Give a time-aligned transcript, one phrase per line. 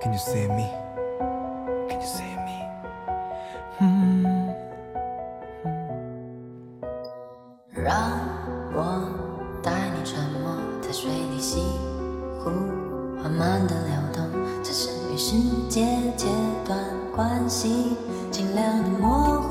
[0.00, 0.70] can you see me
[1.88, 2.62] can you see me
[3.80, 4.54] 嗯
[5.64, 5.74] 嗯，
[7.72, 7.94] 让
[8.74, 8.78] 我
[9.62, 11.60] 带你沉默在水里西
[12.38, 12.50] 湖，
[13.22, 14.24] 缓慢的流动，
[14.62, 15.36] 置身与世
[15.68, 15.84] 界
[16.16, 16.26] 阶
[16.64, 16.78] 段
[17.14, 17.96] 关系，
[18.30, 19.47] 尽量的模糊。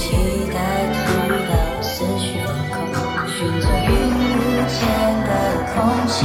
[0.00, 0.16] 期
[0.50, 0.56] 待
[0.94, 4.32] 触到思绪风，寻找云雾
[4.66, 4.80] 间
[5.26, 5.30] 的
[5.74, 5.76] 空
[6.08, 6.16] 气，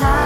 [0.00, 0.19] 它。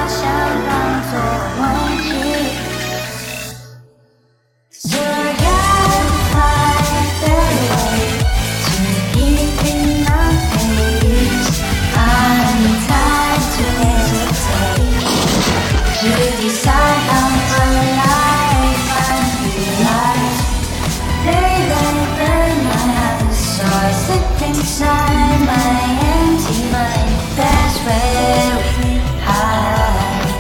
[24.59, 25.73] inside my
[26.15, 27.11] empty mind.
[27.37, 30.33] That's where we hide.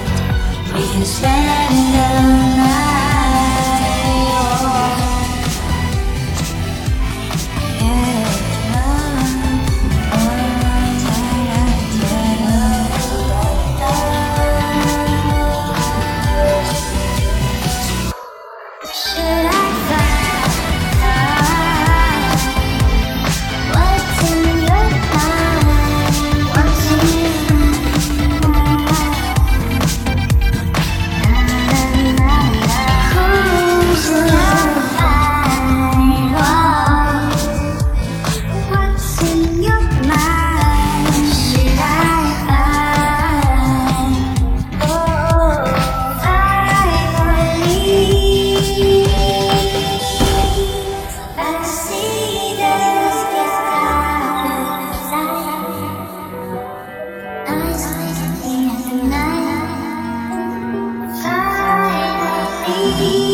[0.74, 1.83] We can stand.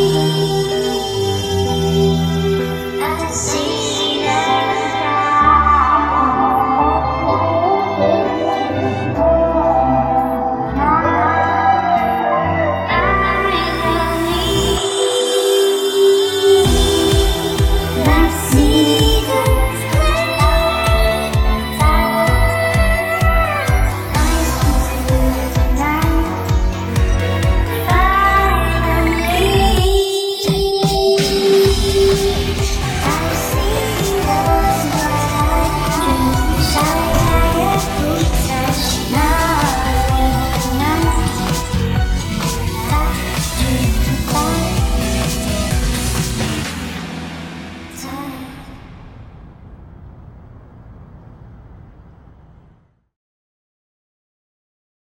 [0.09, 0.80] see.